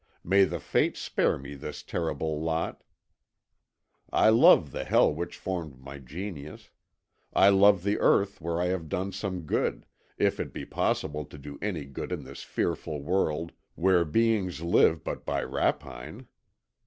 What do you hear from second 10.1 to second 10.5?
if